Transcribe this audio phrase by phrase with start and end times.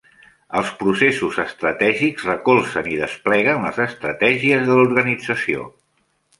[0.61, 5.71] Els processos estratègics recolzen i despleguen les estratègies de l'organització.